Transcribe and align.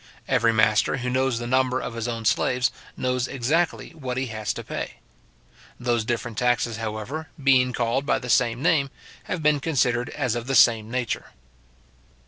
Every 0.27 0.51
master, 0.51 0.97
who 0.97 1.11
knows 1.11 1.37
the 1.37 1.45
number 1.45 1.79
of 1.79 1.93
his 1.93 2.07
own 2.07 2.25
slaves, 2.25 2.71
knows 2.97 3.27
exactly 3.27 3.91
what 3.91 4.17
he 4.17 4.25
has 4.33 4.51
to 4.53 4.63
pay. 4.63 4.95
Those 5.79 6.03
different 6.03 6.39
taxes, 6.39 6.77
however, 6.77 7.29
being 7.43 7.71
called 7.71 8.03
by 8.03 8.17
the 8.17 8.27
same 8.27 8.63
name, 8.63 8.89
have 9.25 9.43
been 9.43 9.59
considered 9.59 10.09
as 10.09 10.33
of 10.33 10.47
the 10.47 10.55
same 10.55 10.89
nature. 10.89 11.33